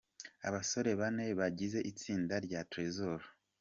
Abasore 0.47 0.91
bane 0.99 1.25
bagize 1.39 1.79
itsinda 1.91 2.35
rya 2.45 2.59
Trezzor. 2.69 3.21